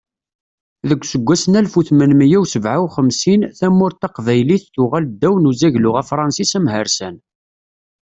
Deg 0.89 0.99
useggas 1.03 1.43
n 1.47 1.57
alef 1.59 1.73
u 1.79 1.81
tmenmiyya 1.87 2.37
u 2.43 2.45
sebɛa 2.53 2.79
u 2.85 2.87
xemsin, 2.95 3.41
tamurt 3.59 3.99
taqbaylit 4.01 4.63
tuɣal 4.73 5.05
ddaw 5.09 5.35
n 5.39 5.49
uzaglu 5.49 5.91
afṛensis 6.01 6.51
amhersan. 6.57 7.15